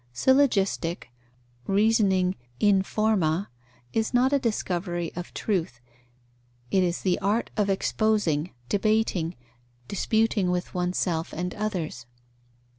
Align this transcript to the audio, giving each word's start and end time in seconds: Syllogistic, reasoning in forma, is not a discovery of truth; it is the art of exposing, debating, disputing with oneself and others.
Syllogistic, 0.13 1.09
reasoning 1.67 2.35
in 2.59 2.81
forma, 2.81 3.49
is 3.93 4.15
not 4.15 4.33
a 4.33 4.39
discovery 4.39 5.13
of 5.15 5.31
truth; 5.35 5.79
it 6.71 6.81
is 6.81 7.01
the 7.03 7.19
art 7.19 7.51
of 7.55 7.69
exposing, 7.69 8.51
debating, 8.67 9.35
disputing 9.87 10.49
with 10.49 10.73
oneself 10.73 11.31
and 11.33 11.53
others. 11.53 12.07